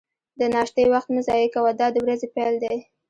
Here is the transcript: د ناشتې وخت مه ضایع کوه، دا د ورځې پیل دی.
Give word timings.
د 0.39 0.41
ناشتې 0.53 0.83
وخت 0.93 1.07
مه 1.13 1.21
ضایع 1.27 1.47
کوه، 1.55 1.71
دا 1.79 1.87
د 1.93 1.97
ورځې 2.05 2.27
پیل 2.35 2.53
دی. 2.63 2.77